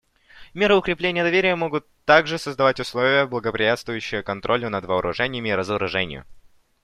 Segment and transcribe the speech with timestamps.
[0.55, 6.25] Меры укрепления доверия могут также создавать условия, благоприятствующие контролю над вооружениями и разоружению.